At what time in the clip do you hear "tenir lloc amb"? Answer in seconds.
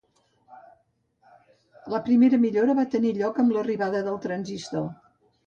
2.95-3.55